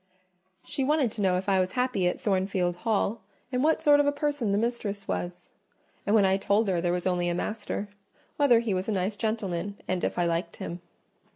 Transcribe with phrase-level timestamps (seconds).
[0.65, 4.07] She wanted to know if I was happy at Thornfield Hall, and what sort of
[4.07, 5.51] a person the mistress was;
[6.07, 7.87] and when I told her there was only a master,
[8.35, 10.81] whether he was a nice gentleman, and if I liked him.